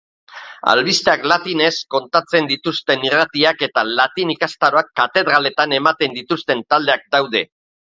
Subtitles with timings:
[0.69, 7.51] Albisteak latinez kontatzen dituzten irratiak eta latin ikastaroak katedraletan ematen dituzten taldeak daude.